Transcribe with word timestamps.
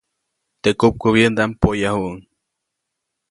Teʼ 0.61 0.75
kupkubyändaʼm 0.79 1.51
poyajuʼuŋ. 1.61 2.17